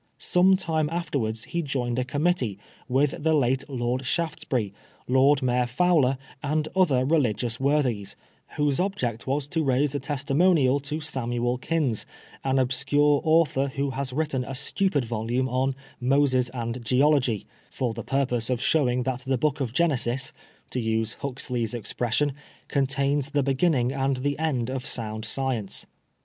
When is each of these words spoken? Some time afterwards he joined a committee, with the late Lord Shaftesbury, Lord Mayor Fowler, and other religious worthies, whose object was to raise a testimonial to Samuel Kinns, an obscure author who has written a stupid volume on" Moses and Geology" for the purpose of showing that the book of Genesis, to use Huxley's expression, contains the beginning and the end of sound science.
Some 0.17 0.55
time 0.55 0.89
afterwards 0.89 1.43
he 1.43 1.61
joined 1.61 1.99
a 1.99 2.03
committee, 2.03 2.57
with 2.89 3.21
the 3.21 3.35
late 3.35 3.69
Lord 3.69 4.03
Shaftesbury, 4.03 4.73
Lord 5.07 5.43
Mayor 5.43 5.67
Fowler, 5.67 6.17
and 6.41 6.67
other 6.75 7.05
religious 7.05 7.59
worthies, 7.59 8.15
whose 8.55 8.79
object 8.79 9.27
was 9.27 9.45
to 9.49 9.63
raise 9.63 9.93
a 9.93 9.99
testimonial 9.99 10.79
to 10.79 11.01
Samuel 11.01 11.59
Kinns, 11.59 12.07
an 12.43 12.57
obscure 12.57 13.21
author 13.23 13.67
who 13.67 13.91
has 13.91 14.11
written 14.11 14.43
a 14.43 14.55
stupid 14.55 15.05
volume 15.05 15.47
on" 15.47 15.75
Moses 16.01 16.49
and 16.49 16.83
Geology" 16.83 17.45
for 17.69 17.93
the 17.93 18.03
purpose 18.03 18.49
of 18.49 18.59
showing 18.59 19.03
that 19.03 19.23
the 19.27 19.37
book 19.37 19.61
of 19.61 19.71
Genesis, 19.71 20.33
to 20.71 20.79
use 20.79 21.13
Huxley's 21.21 21.75
expression, 21.75 22.33
contains 22.69 23.29
the 23.29 23.43
beginning 23.43 23.91
and 23.91 24.17
the 24.17 24.39
end 24.39 24.71
of 24.71 24.83
sound 24.83 25.25
science. 25.25 25.85